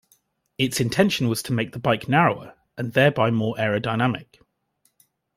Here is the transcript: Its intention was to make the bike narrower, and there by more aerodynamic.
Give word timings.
Its 0.57 0.79
intention 0.81 1.27
was 1.27 1.43
to 1.43 1.53
make 1.53 1.73
the 1.73 1.77
bike 1.79 2.09
narrower, 2.09 2.55
and 2.75 2.93
there 2.93 3.11
by 3.11 3.29
more 3.29 3.53
aerodynamic. 3.59 4.39